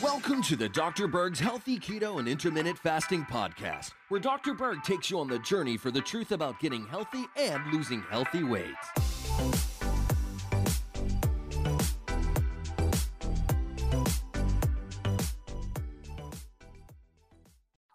Welcome 0.00 0.40
to 0.42 0.54
the 0.54 0.68
Dr. 0.72 1.08
Berg's 1.08 1.40
Healthy 1.40 1.80
Keto 1.80 2.20
and 2.20 2.28
Intermittent 2.28 2.78
Fasting 2.78 3.24
Podcast, 3.24 3.90
where 4.08 4.20
Dr. 4.20 4.54
Berg 4.54 4.84
takes 4.84 5.10
you 5.10 5.18
on 5.18 5.26
the 5.26 5.40
journey 5.40 5.76
for 5.76 5.90
the 5.90 6.00
truth 6.00 6.30
about 6.30 6.60
getting 6.60 6.86
healthy 6.86 7.24
and 7.36 7.60
losing 7.72 8.02
healthy 8.02 8.44
weight. 8.44 8.76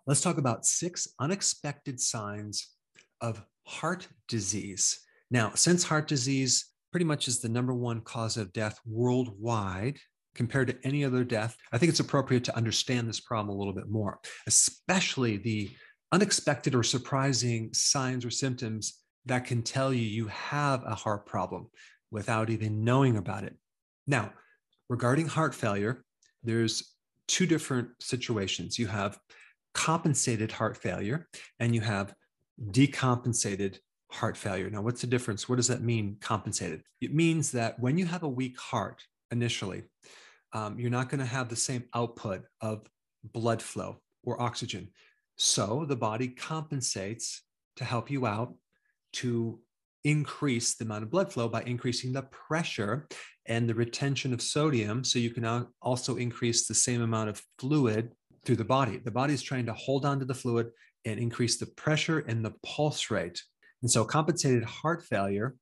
Let's 0.06 0.20
talk 0.20 0.38
about 0.38 0.66
six 0.66 1.08
unexpected 1.18 2.02
signs 2.02 2.76
of 3.22 3.42
heart 3.64 4.10
disease. 4.28 5.00
Now, 5.32 5.54
since 5.56 5.86
heart 5.86 6.10
disease 6.10 6.66
pretty 6.92 7.06
much 7.06 7.28
is 7.28 7.40
the 7.40 7.50
number 7.50 7.74
one 7.74 8.02
cause 8.02 8.38
of 8.38 8.54
death 8.54 8.80
worldwide 8.86 9.98
compared 10.36 10.68
to 10.68 10.78
any 10.84 11.04
other 11.04 11.24
death, 11.24 11.58
I 11.72 11.78
think 11.78 11.90
it's 11.90 12.00
appropriate 12.00 12.44
to 12.46 12.56
understand 12.56 13.08
this 13.08 13.20
problem 13.20 13.56
a 13.56 13.58
little 13.58 13.74
bit 13.74 13.90
more, 13.90 14.20
especially 14.48 15.38
the 15.38 15.70
unexpected 16.12 16.76
or 16.76 16.84
surprising 16.84 17.74
signs 17.74 18.26
or 18.26 18.32
symptoms 18.32 19.02
that 19.26 19.46
can 19.46 19.62
tell 19.62 19.94
you 19.94 20.02
you 20.02 20.28
have 20.28 20.84
a 20.86 20.96
heart 20.96 21.26
problem 21.26 21.68
without 22.12 22.50
even 22.50 22.84
knowing 22.84 23.18
about 23.18 23.44
it. 23.44 23.56
Now, 24.08 24.34
regarding 24.88 25.28
heart 25.28 25.54
failure, 25.54 26.04
there's 26.44 26.96
two 27.28 27.46
different 27.46 27.90
situations. 28.00 28.80
You 28.80 28.88
have 28.88 29.20
compensated 29.74 30.52
heart 30.52 30.78
failure 30.78 31.28
and 31.60 31.76
you 31.76 31.82
have 31.82 32.14
decompensated 32.72 33.78
heart 34.12 34.36
failure. 34.36 34.70
Now, 34.70 34.82
what's 34.82 35.02
the 35.02 35.08
difference? 35.08 35.48
What 35.48 35.58
does 35.58 35.68
that 35.68 35.82
mean, 35.82 36.18
compensated? 36.20 36.84
It 37.02 37.14
means 37.14 37.52
that 37.52 37.80
when 37.80 37.98
you 37.98 38.06
have 38.06 38.24
a 38.24 38.30
weak 38.30 38.58
heart 38.58 39.04
initially, 39.32 39.84
um, 40.54 40.80
you're 40.80 40.90
not 40.90 41.10
going 41.10 41.20
to 41.20 41.26
have 41.26 41.50
the 41.50 41.56
same 41.56 41.84
output 41.94 42.44
of 42.62 42.88
blood 43.24 43.62
flow 43.62 44.02
or 44.24 44.42
oxygen. 44.42 44.90
So 45.38 45.86
the 45.88 45.96
body 45.96 46.28
compensates 46.28 47.44
to 47.78 47.86
help 47.86 48.10
you 48.10 48.26
out 48.26 48.56
to 49.14 49.60
increase 50.04 50.76
the 50.76 50.86
amount 50.86 51.04
of 51.04 51.12
blood 51.12 51.32
flow 51.32 51.48
by 51.48 51.62
increasing 51.64 52.14
the 52.14 52.24
pressure 52.24 53.08
and 53.46 53.68
the 53.68 53.76
retention 53.76 54.34
of 54.34 54.42
sodium. 54.42 55.04
So 55.04 55.20
you 55.20 55.30
can 55.30 55.68
also 55.82 56.16
increase 56.16 56.68
the 56.68 56.74
same 56.74 57.02
amount 57.02 57.30
of 57.30 57.42
fluid 57.60 58.12
through 58.46 58.56
the 58.58 58.66
body. 58.66 58.98
The 58.98 59.12
body 59.12 59.34
is 59.34 59.42
trying 59.42 59.66
to 59.68 59.74
hold 59.74 60.06
on 60.06 60.20
to 60.20 60.26
the 60.26 60.34
fluid 60.34 60.72
and 61.06 61.20
increase 61.20 61.58
the 61.58 61.66
pressure 61.66 62.20
and 62.20 62.44
the 62.44 62.54
pulse 62.64 63.12
rate. 63.12 63.42
And 63.82 63.90
so 63.90 64.04
compensated 64.04 64.64
heart 64.64 65.04
failure 65.04 65.56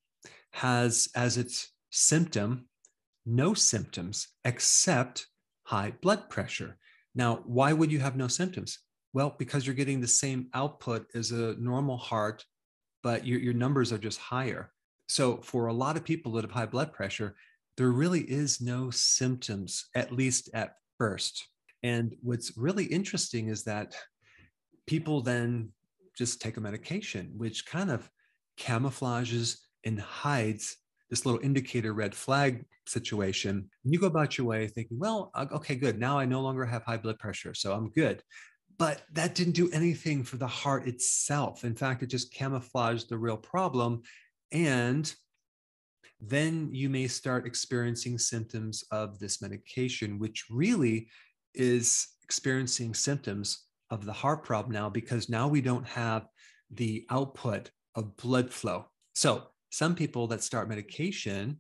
has 0.54 1.10
as 1.16 1.38
its 1.38 1.72
symptom 1.92 2.68
no 3.26 3.54
symptoms 3.54 4.30
except 4.46 5.28
high 5.64 5.94
blood 6.02 6.30
pressure. 6.30 6.78
Now, 7.14 7.42
why 7.45 7.73
would 7.73 7.92
you 7.92 8.00
have 8.00 8.16
no 8.16 8.28
symptoms? 8.28 8.80
Well, 9.14 9.36
because 9.38 9.66
you're 9.66 9.76
getting 9.76 10.00
the 10.00 10.08
same 10.08 10.48
output 10.54 11.08
as 11.14 11.32
a 11.32 11.56
normal 11.60 11.98
heart, 11.98 12.45
but 13.04 13.26
your, 13.26 13.40
your 13.40 13.54
numbers 13.54 13.92
are 13.92 13.98
just 13.98 14.20
higher. 14.20 14.72
So, 15.10 15.38
for 15.38 15.68
a 15.68 15.73
lot 15.73 15.98
of 15.98 16.04
people 16.04 16.34
that 16.34 16.44
have 16.44 16.52
high 16.52 16.66
blood 16.66 16.94
pressure, 16.94 17.36
there 17.76 17.92
really 17.92 18.22
is 18.22 18.62
no 18.62 18.90
symptoms, 18.90 19.88
at 19.95 20.12
least 20.12 20.50
at 20.54 20.73
first. 20.98 21.48
And 21.84 22.16
what's 22.22 22.58
really 22.58 22.86
interesting 22.86 23.50
is 23.50 23.64
that 23.64 23.95
people 24.88 25.22
then 25.22 25.72
just 26.18 26.42
take 26.42 26.58
a 26.58 26.62
medication, 26.62 27.32
which 27.38 27.66
kind 27.66 27.92
of 27.92 28.10
camouflages 28.60 29.58
and 29.86 30.00
hides 30.00 30.78
this 31.10 31.26
little 31.26 31.42
indicator 31.42 31.94
red 31.94 32.14
flag 32.14 32.66
situation. 32.88 33.70
And 33.84 33.94
you 33.94 34.00
go 34.00 34.08
about 34.08 34.38
your 34.38 34.48
way 34.48 34.68
thinking, 34.68 35.00
well, 35.00 35.32
okay, 35.36 35.76
good. 35.76 36.00
Now 36.00 36.18
I 36.20 36.26
no 36.26 36.42
longer 36.42 36.66
have 36.66 36.84
high 36.84 36.98
blood 36.98 37.20
pressure, 37.20 37.54
so 37.54 37.73
I'm 37.73 37.90
good. 37.92 38.22
But 38.78 39.04
that 39.14 39.36
didn't 39.36 39.54
do 39.54 39.72
anything 39.72 40.23
for 40.23 40.38
the 40.38 40.48
heart 40.48 40.88
itself. 40.88 41.64
In 41.64 41.76
fact, 41.76 42.04
it 42.04 42.08
just 42.08 42.34
camouflaged 42.34 43.10
the 43.10 43.17
real 43.17 43.38
problem. 43.38 44.02
And 44.52 45.11
then 46.20 46.70
you 46.72 46.89
may 46.89 47.08
start 47.08 47.48
experiencing 47.48 48.17
symptoms 48.17 48.84
of 48.92 49.20
this 49.20 49.42
medication, 49.42 50.20
which 50.20 50.45
really 50.49 51.10
is 51.54 52.08
experiencing 52.23 52.94
symptoms 52.94 53.67
of 53.89 54.05
the 54.05 54.14
heart 54.14 54.43
problem 54.43 54.73
now 54.73 54.89
because 54.89 55.30
now 55.30 55.48
we 55.48 55.61
don't 55.61 55.87
have 55.87 56.27
the 56.71 57.05
output 57.09 57.71
of 57.95 58.15
blood 58.17 58.52
flow. 58.52 58.86
So, 59.15 59.43
some 59.70 59.95
people 59.95 60.27
that 60.27 60.43
start 60.43 60.70
medication 60.70 61.59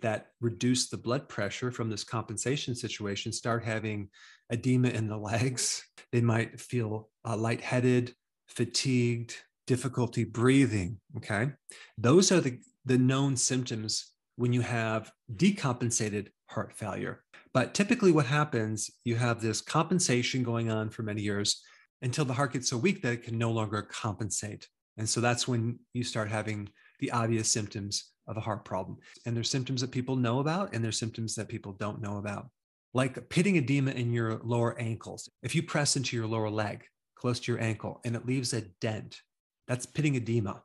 that 0.00 0.28
reduce 0.40 0.88
the 0.88 0.96
blood 0.96 1.28
pressure 1.28 1.70
from 1.70 1.88
this 1.88 2.04
compensation 2.04 2.74
situation 2.74 3.32
start 3.32 3.64
having 3.64 4.08
edema 4.50 4.88
in 4.88 5.08
the 5.08 5.16
legs. 5.32 5.84
They 6.10 6.20
might 6.20 6.60
feel 6.60 7.08
uh, 7.24 7.36
lightheaded, 7.36 8.14
fatigued, 8.48 9.36
difficulty 9.66 10.24
breathing. 10.24 10.98
Okay. 11.16 11.50
Those 11.96 12.32
are 12.32 12.40
the, 12.40 12.58
the 12.84 12.98
known 12.98 13.36
symptoms 13.36 14.10
when 14.36 14.52
you 14.52 14.60
have 14.60 15.10
decompensated 15.34 16.28
heart 16.46 16.72
failure. 16.72 17.22
But 17.54 17.74
typically, 17.74 18.12
what 18.12 18.26
happens, 18.26 18.90
you 19.04 19.16
have 19.16 19.40
this 19.40 19.60
compensation 19.60 20.42
going 20.42 20.70
on 20.70 20.90
for 20.90 21.02
many 21.02 21.22
years 21.22 21.62
until 22.00 22.24
the 22.24 22.32
heart 22.32 22.54
gets 22.54 22.68
so 22.68 22.76
weak 22.76 23.02
that 23.02 23.12
it 23.12 23.22
can 23.22 23.38
no 23.38 23.50
longer 23.50 23.82
compensate. 23.82 24.68
And 24.96 25.08
so 25.08 25.20
that's 25.20 25.46
when 25.46 25.78
you 25.92 26.04
start 26.04 26.30
having 26.30 26.68
the 27.00 27.10
obvious 27.10 27.50
symptoms 27.50 28.12
of 28.26 28.36
a 28.36 28.40
heart 28.40 28.64
problem. 28.64 28.98
And 29.26 29.36
there's 29.36 29.50
symptoms 29.50 29.80
that 29.80 29.90
people 29.90 30.16
know 30.16 30.40
about, 30.40 30.74
and 30.74 30.84
there's 30.84 30.98
symptoms 30.98 31.34
that 31.34 31.48
people 31.48 31.72
don't 31.72 32.00
know 32.00 32.18
about, 32.18 32.48
like 32.94 33.28
pitting 33.28 33.56
edema 33.56 33.90
in 33.92 34.12
your 34.12 34.40
lower 34.44 34.78
ankles. 34.78 35.28
If 35.42 35.54
you 35.54 35.62
press 35.62 35.96
into 35.96 36.16
your 36.16 36.26
lower 36.26 36.50
leg 36.50 36.84
close 37.16 37.40
to 37.40 37.52
your 37.52 37.60
ankle 37.60 38.00
and 38.04 38.16
it 38.16 38.26
leaves 38.26 38.52
a 38.52 38.62
dent, 38.80 39.20
that's 39.68 39.86
pitting 39.86 40.16
edema. 40.16 40.62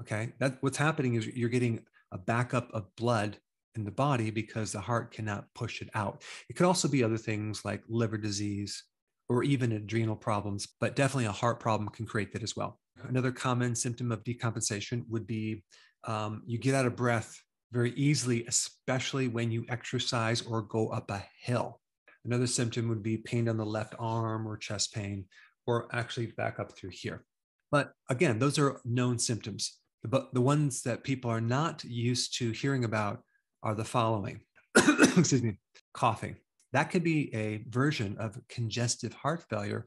Okay. 0.00 0.32
That 0.38 0.58
what's 0.60 0.76
happening 0.76 1.14
is 1.14 1.26
you're 1.26 1.48
getting 1.48 1.84
a 2.12 2.18
backup 2.18 2.70
of 2.72 2.94
blood 2.96 3.38
in 3.76 3.84
the 3.84 3.90
body 3.90 4.30
because 4.30 4.72
the 4.72 4.80
heart 4.80 5.12
cannot 5.12 5.46
push 5.54 5.82
it 5.82 5.90
out. 5.94 6.22
It 6.48 6.54
could 6.54 6.66
also 6.66 6.88
be 6.88 7.02
other 7.02 7.16
things 7.16 7.64
like 7.64 7.82
liver 7.88 8.18
disease 8.18 8.84
or 9.28 9.42
even 9.42 9.72
adrenal 9.72 10.16
problems, 10.16 10.68
but 10.80 10.96
definitely 10.96 11.26
a 11.26 11.32
heart 11.32 11.60
problem 11.60 11.88
can 11.88 12.06
create 12.06 12.32
that 12.32 12.42
as 12.42 12.56
well. 12.56 12.78
Another 13.08 13.32
common 13.32 13.74
symptom 13.74 14.12
of 14.12 14.22
decompensation 14.24 15.04
would 15.08 15.26
be 15.26 15.64
um, 16.04 16.42
you 16.46 16.58
get 16.58 16.74
out 16.74 16.86
of 16.86 16.96
breath 16.96 17.40
very 17.72 17.92
easily, 17.92 18.44
especially 18.46 19.28
when 19.28 19.50
you 19.50 19.64
exercise 19.68 20.42
or 20.42 20.62
go 20.62 20.88
up 20.88 21.10
a 21.10 21.24
hill. 21.42 21.80
Another 22.24 22.46
symptom 22.46 22.88
would 22.88 23.02
be 23.02 23.16
pain 23.18 23.48
on 23.48 23.56
the 23.56 23.66
left 23.66 23.94
arm 23.98 24.46
or 24.46 24.56
chest 24.56 24.94
pain, 24.94 25.26
or 25.66 25.88
actually 25.92 26.26
back 26.26 26.60
up 26.60 26.76
through 26.76 26.90
here. 26.90 27.24
But 27.70 27.92
again, 28.08 28.38
those 28.38 28.58
are 28.58 28.80
known 28.84 29.18
symptoms. 29.18 29.78
But 30.04 30.32
the 30.34 30.40
ones 30.40 30.82
that 30.82 31.02
people 31.02 31.30
are 31.30 31.40
not 31.40 31.82
used 31.82 32.38
to 32.38 32.52
hearing 32.52 32.84
about 32.84 33.22
are 33.64 33.74
the 33.74 33.84
following 33.84 34.40
excuse 35.16 35.42
me, 35.42 35.58
coughing. 35.92 36.36
That 36.72 36.90
could 36.90 37.04
be 37.04 37.32
a 37.34 37.64
version 37.68 38.16
of 38.18 38.40
congestive 38.48 39.12
heart 39.14 39.44
failure 39.48 39.84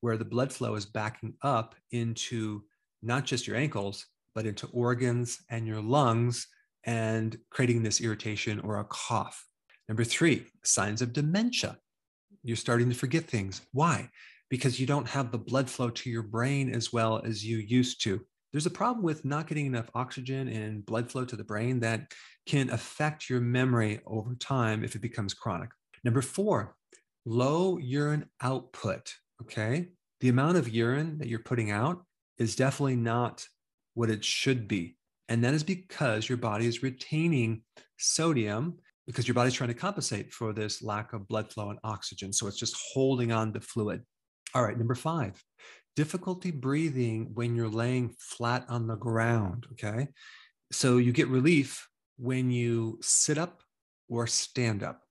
where 0.00 0.16
the 0.16 0.24
blood 0.24 0.52
flow 0.52 0.74
is 0.74 0.86
backing 0.86 1.34
up 1.42 1.74
into 1.90 2.62
not 3.02 3.26
just 3.26 3.46
your 3.46 3.56
ankles, 3.56 4.06
but 4.34 4.46
into 4.46 4.66
organs 4.68 5.38
and 5.50 5.66
your 5.66 5.82
lungs 5.82 6.46
and 6.84 7.36
creating 7.50 7.82
this 7.82 8.00
irritation 8.00 8.60
or 8.60 8.78
a 8.78 8.84
cough. 8.84 9.46
Number 9.88 10.04
three, 10.04 10.46
signs 10.64 11.02
of 11.02 11.12
dementia. 11.12 11.76
You're 12.42 12.56
starting 12.56 12.88
to 12.88 12.94
forget 12.94 13.24
things. 13.24 13.60
Why? 13.72 14.08
Because 14.48 14.80
you 14.80 14.86
don't 14.86 15.08
have 15.08 15.30
the 15.30 15.38
blood 15.38 15.68
flow 15.68 15.90
to 15.90 16.10
your 16.10 16.22
brain 16.22 16.74
as 16.74 16.92
well 16.92 17.20
as 17.24 17.44
you 17.44 17.58
used 17.58 18.02
to. 18.04 18.24
There's 18.52 18.66
a 18.66 18.70
problem 18.70 19.04
with 19.04 19.24
not 19.24 19.46
getting 19.46 19.66
enough 19.66 19.90
oxygen 19.94 20.48
and 20.48 20.84
blood 20.84 21.10
flow 21.10 21.24
to 21.24 21.36
the 21.36 21.44
brain 21.44 21.80
that 21.80 22.12
can 22.46 22.70
affect 22.70 23.30
your 23.30 23.40
memory 23.40 24.00
over 24.06 24.34
time 24.34 24.84
if 24.84 24.94
it 24.96 25.02
becomes 25.02 25.34
chronic. 25.34 25.70
Number 26.02 26.22
four, 26.22 26.74
low 27.24 27.78
urine 27.78 28.26
output. 28.42 29.14
Okay. 29.42 29.88
The 30.20 30.28
amount 30.28 30.56
of 30.56 30.68
urine 30.68 31.18
that 31.18 31.28
you're 31.28 31.38
putting 31.38 31.70
out 31.70 32.02
is 32.38 32.56
definitely 32.56 32.96
not 32.96 33.46
what 33.94 34.10
it 34.10 34.24
should 34.24 34.66
be. 34.66 34.96
And 35.28 35.44
that 35.44 35.54
is 35.54 35.62
because 35.62 36.28
your 36.28 36.38
body 36.38 36.66
is 36.66 36.82
retaining 36.82 37.62
sodium 37.98 38.78
because 39.06 39.26
your 39.26 39.34
body's 39.34 39.54
trying 39.54 39.68
to 39.68 39.74
compensate 39.74 40.32
for 40.32 40.52
this 40.52 40.82
lack 40.82 41.12
of 41.12 41.26
blood 41.26 41.52
flow 41.52 41.70
and 41.70 41.78
oxygen. 41.84 42.32
So 42.32 42.46
it's 42.46 42.58
just 42.58 42.76
holding 42.92 43.32
on 43.32 43.52
to 43.52 43.60
fluid. 43.60 44.02
All 44.54 44.62
right, 44.64 44.76
number 44.76 44.94
five, 44.94 45.42
difficulty 45.96 46.50
breathing 46.50 47.30
when 47.34 47.54
you're 47.54 47.68
laying 47.68 48.14
flat 48.18 48.64
on 48.68 48.86
the 48.86 48.96
ground. 48.96 49.66
Okay. 49.72 50.08
So 50.72 50.98
you 50.98 51.12
get 51.12 51.28
relief 51.28 51.88
when 52.16 52.50
you 52.50 52.98
sit 53.02 53.38
up 53.38 53.62
or 54.08 54.26
stand 54.26 54.82
up. 54.82 55.02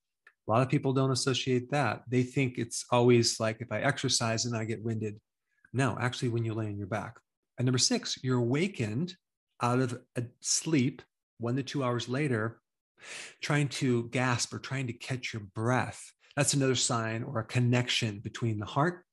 A 0.47 0.51
lot 0.51 0.61
of 0.61 0.69
people 0.69 0.93
don't 0.93 1.11
associate 1.11 1.69
that. 1.71 2.03
They 2.07 2.23
think 2.23 2.57
it's 2.57 2.85
always 2.91 3.39
like 3.39 3.61
if 3.61 3.71
I 3.71 3.81
exercise 3.81 4.45
and 4.45 4.55
I 4.55 4.65
get 4.65 4.83
winded. 4.83 5.19
No, 5.73 5.97
actually, 5.99 6.29
when 6.29 6.43
you 6.43 6.53
lay 6.53 6.65
on 6.65 6.77
your 6.77 6.87
back. 6.87 7.19
And 7.57 7.65
number 7.65 7.77
six, 7.77 8.17
you're 8.23 8.39
awakened 8.39 9.13
out 9.61 9.79
of 9.79 9.99
a 10.15 10.23
sleep 10.39 11.01
one 11.37 11.55
to 11.55 11.63
two 11.63 11.83
hours 11.83 12.09
later 12.09 12.59
trying 13.41 13.67
to 13.67 14.09
gasp 14.09 14.53
or 14.53 14.59
trying 14.59 14.87
to 14.87 14.93
catch 14.93 15.33
your 15.33 15.43
breath. 15.55 16.01
That's 16.35 16.53
another 16.53 16.75
sign 16.75 17.23
or 17.23 17.39
a 17.39 17.45
connection 17.45 18.19
between 18.19 18.59
the 18.59 18.65
heart 18.65 19.03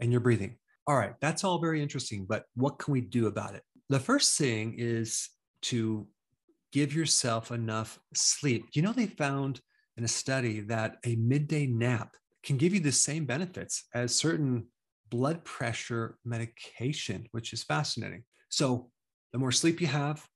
and 0.00 0.10
your 0.10 0.20
breathing. 0.20 0.56
All 0.86 0.96
right, 0.96 1.14
that's 1.20 1.44
all 1.44 1.60
very 1.60 1.80
interesting, 1.80 2.26
but 2.28 2.44
what 2.54 2.78
can 2.78 2.92
we 2.92 3.00
do 3.00 3.28
about 3.28 3.54
it? 3.54 3.62
The 3.88 4.00
first 4.00 4.36
thing 4.36 4.74
is 4.78 5.30
to 5.62 6.08
give 6.72 6.94
yourself 6.94 7.52
enough 7.52 8.00
sleep. 8.14 8.66
You 8.72 8.82
know, 8.82 8.92
they 8.92 9.06
found 9.06 9.60
in 9.96 10.04
a 10.04 10.08
study 10.08 10.60
that 10.60 10.96
a 11.04 11.16
midday 11.16 11.66
nap 11.66 12.16
can 12.42 12.56
give 12.56 12.74
you 12.74 12.80
the 12.80 12.90
same 12.92 13.26
benefits 13.26 13.84
as 13.94 14.14
certain 14.14 14.66
blood 15.10 15.44
pressure 15.44 16.18
medication, 16.24 17.26
which 17.30 17.52
is 17.52 17.62
fascinating. 17.62 18.24
So, 18.48 18.90
the 19.32 19.38
more 19.38 19.52
sleep 19.52 19.80
you 19.80 19.86
have, 19.86 20.26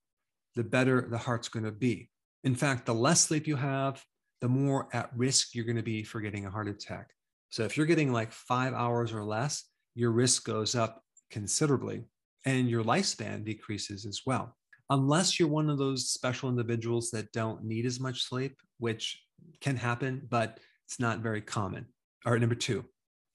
the 0.55 0.63
better 0.63 1.07
the 1.09 1.17
heart's 1.17 1.49
going 1.49 1.65
to 1.65 1.71
be. 1.71 2.09
In 2.43 2.55
fact, 2.55 2.85
the 2.85 2.93
less 2.93 3.21
sleep 3.21 3.47
you 3.47 3.55
have, 3.55 4.01
the 4.41 4.47
more 4.47 4.87
at 4.93 5.09
risk 5.15 5.53
you're 5.53 5.65
going 5.65 5.75
to 5.77 5.83
be 5.83 6.03
for 6.03 6.21
getting 6.21 6.45
a 6.45 6.51
heart 6.51 6.67
attack. 6.67 7.09
So, 7.49 7.63
if 7.63 7.75
you're 7.75 7.85
getting 7.85 8.13
like 8.13 8.31
five 8.31 8.73
hours 8.73 9.11
or 9.11 9.23
less, 9.23 9.65
your 9.97 10.11
risk 10.11 10.45
goes 10.45 10.75
up 10.75 11.01
considerably 11.31 12.03
and 12.45 12.69
your 12.69 12.83
lifespan 12.83 13.43
decreases 13.43 14.05
as 14.05 14.21
well. 14.27 14.55
Unless 14.91 15.39
you're 15.39 15.49
one 15.49 15.71
of 15.71 15.79
those 15.79 16.09
special 16.09 16.49
individuals 16.49 17.09
that 17.11 17.31
don't 17.31 17.63
need 17.63 17.85
as 17.87 17.99
much 17.99 18.21
sleep, 18.21 18.55
which 18.77 19.19
can 19.59 19.75
happen, 19.75 20.21
but 20.29 20.59
it's 20.85 20.99
not 20.99 21.19
very 21.19 21.41
common. 21.41 21.87
All 22.25 22.31
right, 22.31 22.39
number 22.39 22.55
two, 22.55 22.85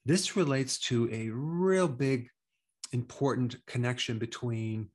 this 0.05 0.37
relates 0.37 0.79
to 0.87 1.09
a 1.11 1.29
real 1.31 1.87
big, 1.87 2.29
important 2.93 3.57
connection 3.67 4.17
between 4.17 4.87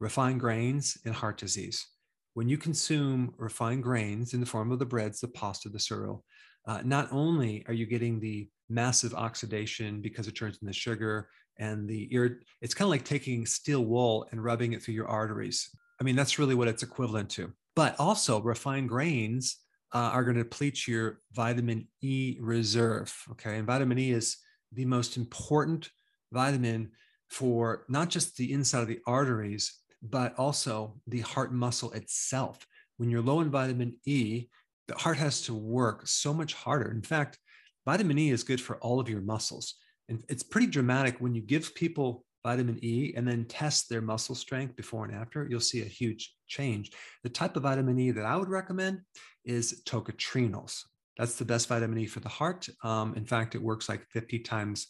refined 0.00 0.40
grains 0.40 0.98
and 1.04 1.14
heart 1.14 1.38
disease. 1.38 1.86
When 2.34 2.48
you 2.48 2.58
consume 2.58 3.32
refined 3.38 3.84
grains 3.84 4.34
in 4.34 4.40
the 4.40 4.46
form 4.46 4.72
of 4.72 4.80
the 4.80 4.86
breads, 4.86 5.20
the 5.20 5.28
pasta, 5.28 5.68
the 5.68 5.78
cereal, 5.78 6.24
uh, 6.66 6.80
not 6.84 7.08
only 7.12 7.64
are 7.66 7.74
you 7.74 7.86
getting 7.86 8.20
the 8.20 8.48
massive 8.68 9.14
oxidation 9.14 10.00
because 10.00 10.28
it 10.28 10.32
turns 10.32 10.58
into 10.62 10.72
sugar 10.72 11.28
and 11.58 11.88
the 11.88 12.08
ear, 12.14 12.40
it's 12.60 12.74
kind 12.74 12.86
of 12.86 12.90
like 12.90 13.04
taking 13.04 13.44
steel 13.46 13.84
wool 13.84 14.26
and 14.30 14.42
rubbing 14.42 14.72
it 14.72 14.82
through 14.82 14.94
your 14.94 15.08
arteries. 15.08 15.68
I 16.00 16.04
mean, 16.04 16.16
that's 16.16 16.38
really 16.38 16.54
what 16.54 16.68
it's 16.68 16.82
equivalent 16.82 17.30
to. 17.30 17.52
But 17.74 17.98
also, 17.98 18.40
refined 18.40 18.88
grains 18.88 19.56
uh, 19.94 20.10
are 20.12 20.24
going 20.24 20.36
to 20.36 20.42
deplete 20.42 20.86
your 20.86 21.20
vitamin 21.32 21.88
E 22.00 22.38
reserve. 22.40 23.14
Okay. 23.32 23.56
And 23.58 23.66
vitamin 23.66 23.98
E 23.98 24.10
is 24.10 24.38
the 24.72 24.84
most 24.84 25.16
important 25.16 25.90
vitamin 26.32 26.90
for 27.28 27.84
not 27.88 28.08
just 28.08 28.36
the 28.36 28.52
inside 28.52 28.82
of 28.82 28.88
the 28.88 29.00
arteries, 29.06 29.80
but 30.02 30.34
also 30.38 31.00
the 31.06 31.20
heart 31.20 31.52
muscle 31.52 31.92
itself. 31.92 32.66
When 32.96 33.10
you're 33.10 33.22
low 33.22 33.40
in 33.40 33.50
vitamin 33.50 33.96
E, 34.04 34.48
the 34.88 34.94
heart 34.94 35.18
has 35.18 35.42
to 35.42 35.54
work 35.54 36.06
so 36.06 36.34
much 36.34 36.54
harder. 36.54 36.90
In 36.90 37.02
fact, 37.02 37.38
vitamin 37.86 38.18
E 38.18 38.30
is 38.30 38.44
good 38.44 38.60
for 38.60 38.76
all 38.78 39.00
of 39.00 39.08
your 39.08 39.20
muscles. 39.20 39.74
And 40.08 40.22
it's 40.28 40.42
pretty 40.42 40.66
dramatic 40.66 41.20
when 41.20 41.34
you 41.34 41.40
give 41.40 41.74
people 41.74 42.24
vitamin 42.44 42.78
E 42.82 43.14
and 43.16 43.26
then 43.26 43.44
test 43.44 43.88
their 43.88 44.00
muscle 44.00 44.34
strength 44.34 44.76
before 44.76 45.04
and 45.04 45.14
after, 45.14 45.46
you'll 45.48 45.60
see 45.60 45.82
a 45.82 45.86
huge 45.86 46.34
change. 46.48 46.90
The 47.22 47.28
type 47.28 47.56
of 47.56 47.62
vitamin 47.62 47.98
E 47.98 48.10
that 48.10 48.24
I 48.24 48.36
would 48.36 48.48
recommend 48.48 49.00
is 49.44 49.82
tocotrienols. 49.86 50.82
That's 51.18 51.36
the 51.36 51.44
best 51.44 51.68
vitamin 51.68 51.98
E 51.98 52.06
for 52.06 52.20
the 52.20 52.28
heart. 52.28 52.68
Um, 52.82 53.14
in 53.14 53.24
fact, 53.24 53.54
it 53.54 53.62
works 53.62 53.88
like 53.88 54.06
50 54.10 54.40
times 54.40 54.88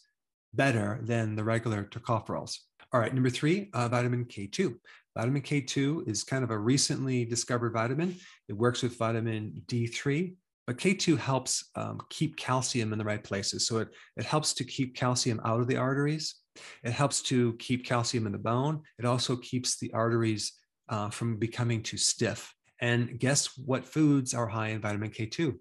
better 0.55 1.01
than 1.03 1.35
the 1.35 1.45
regular 1.45 1.85
tocopherols. 1.85 2.59
All 2.93 3.01
right, 3.01 3.13
number 3.13 3.31
three, 3.31 3.71
uh, 3.73 3.89
vitamin 3.89 4.27
K2. 4.27 4.75
Vitamin 5.17 5.43
K2 5.43 6.09
is 6.09 6.25
kind 6.25 6.43
of 6.43 6.51
a 6.51 6.59
recently 6.59 7.25
discovered 7.25 7.73
vitamin. 7.73 8.17
It 8.49 8.55
works 8.55 8.83
with 8.83 8.97
vitamin 8.97 9.63
D3, 9.67 10.35
but 10.67 10.79
K2 10.79 11.19
helps 11.19 11.71
um, 11.77 12.01
keep 12.09 12.37
calcium 12.37 12.93
in 12.93 12.99
the 12.99 13.05
right 13.05 13.23
places. 13.23 13.67
So 13.67 13.79
it, 13.79 13.89
it 14.17 14.25
helps 14.25 14.55
to 14.55 14.65
keep 14.65 14.97
calcium 14.97 15.41
out 15.45 15.61
of 15.61 15.69
the 15.69 15.77
arteries. 15.77 16.37
It 16.83 16.93
helps 16.93 17.23
to 17.23 17.55
keep 17.55 17.85
calcium 17.85 18.27
in 18.27 18.33
the 18.33 18.39
bone. 18.39 18.83
It 18.99 19.05
also 19.05 19.37
keeps 19.37 19.79
the 19.79 19.93
arteries 19.93 20.53
uh, 20.89 21.11
from 21.11 21.37
becoming 21.37 21.83
too 21.83 21.99
stiff. 21.99 22.55
And 22.81 23.19
guess 23.19 23.51
what 23.59 23.85
foods 23.85 24.35
are 24.35 24.47
high 24.47 24.69
in 24.69 24.81
vitamin 24.81 25.11
K2? 25.11 25.55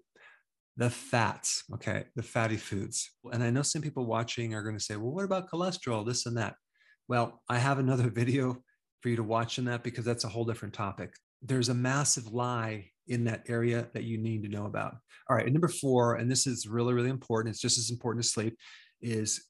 The 0.78 0.90
fats, 0.90 1.64
okay, 1.74 2.04
the 2.16 2.22
fatty 2.22 2.56
foods. 2.56 3.10
And 3.30 3.42
I 3.42 3.50
know 3.50 3.62
some 3.62 3.82
people 3.82 4.06
watching 4.06 4.54
are 4.54 4.62
going 4.62 4.78
to 4.78 4.82
say, 4.82 4.96
well, 4.96 5.12
what 5.12 5.24
about 5.24 5.50
cholesterol, 5.50 6.06
this 6.06 6.24
and 6.24 6.38
that? 6.38 6.54
Well, 7.08 7.42
I 7.48 7.58
have 7.58 7.78
another 7.78 8.08
video 8.14 8.62
for 9.02 9.08
you 9.08 9.16
to 9.16 9.22
watch 9.22 9.58
in 9.58 9.64
that 9.66 9.82
because 9.82 10.04
that's 10.04 10.24
a 10.24 10.28
whole 10.28 10.44
different 10.44 10.74
topic. 10.74 11.14
There's 11.42 11.68
a 11.68 11.74
massive 11.74 12.28
lie 12.28 12.90
in 13.08 13.24
that 13.24 13.42
area 13.48 13.88
that 13.94 14.04
you 14.04 14.16
need 14.16 14.42
to 14.44 14.48
know 14.48 14.66
about. 14.66 14.94
All 15.28 15.36
right, 15.36 15.50
number 15.52 15.68
four, 15.68 16.14
and 16.14 16.30
this 16.30 16.46
is 16.46 16.66
really, 16.66 16.94
really 16.94 17.10
important, 17.10 17.52
it's 17.52 17.60
just 17.60 17.78
as 17.78 17.90
important 17.90 18.24
as 18.24 18.30
sleep, 18.30 18.56
is 19.00 19.44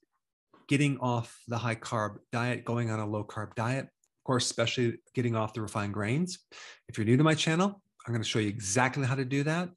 getting 0.67 0.97
off 0.99 1.37
the 1.47 1.57
high 1.57 1.75
carb 1.75 2.17
diet, 2.31 2.65
going 2.65 2.89
on 2.89 2.99
a 2.99 3.05
low 3.05 3.23
carb 3.23 3.53
diet. 3.55 3.85
Of 3.85 4.25
course, 4.25 4.45
especially 4.45 4.97
getting 5.13 5.35
off 5.35 5.53
the 5.53 5.61
refined 5.61 5.93
grains. 5.93 6.39
If 6.87 6.97
you're 6.97 7.05
new 7.05 7.17
to 7.17 7.23
my 7.23 7.35
channel, 7.35 7.81
I'm 8.07 8.13
going 8.13 8.23
to 8.23 8.27
show 8.27 8.39
you 8.39 8.47
exactly 8.47 9.05
how 9.05 9.15
to 9.15 9.25
do 9.25 9.43
that. 9.43 9.69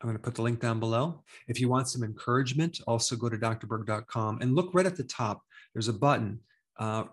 I'm 0.00 0.06
going 0.06 0.16
to 0.16 0.22
put 0.22 0.36
the 0.36 0.42
link 0.42 0.60
down 0.60 0.78
below. 0.78 1.24
If 1.48 1.60
you 1.60 1.68
want 1.68 1.88
some 1.88 2.04
encouragement, 2.04 2.80
also 2.86 3.16
go 3.16 3.28
to 3.28 3.36
drberg.com 3.36 4.38
and 4.40 4.54
look 4.54 4.72
right 4.72 4.86
at 4.86 4.96
the 4.96 5.04
top. 5.04 5.42
There's 5.74 5.88
a 5.88 5.92
button 5.92 6.38
uh, 6.78 7.04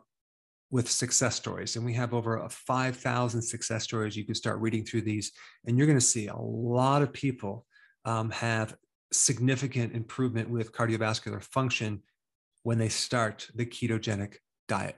with 0.72 0.90
success 0.90 1.36
stories. 1.36 1.76
And 1.76 1.86
we 1.86 1.94
have 1.94 2.14
over 2.14 2.48
5,000 2.50 3.42
success 3.42 3.84
stories. 3.84 4.16
You 4.16 4.26
can 4.26 4.36
start 4.36 4.60
reading 4.60 4.84
through 4.84 5.02
these, 5.02 5.32
and 5.66 5.78
you're 5.78 5.88
going 5.88 6.00
to 6.00 6.06
see 6.06 6.28
a 6.28 6.36
lot 6.36 7.02
of 7.02 7.14
people 7.14 7.66
um, 8.04 8.32
have 8.32 8.76
significant 9.12 9.94
improvement 9.94 10.50
with 10.50 10.74
cardiovascular 10.74 11.42
function 11.42 12.02
when 12.64 12.78
they 12.78 12.90
start 12.90 13.48
the 13.56 13.66
ketogenic 13.66 14.36
diet. 14.68 14.96